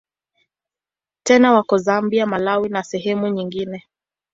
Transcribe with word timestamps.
Tena 1.23 1.53
wako 1.53 1.77
Zambia, 1.77 2.25
Malawi 2.25 2.69
na 2.69 2.83
sehemu 2.83 3.27
nyingine. 3.27 3.85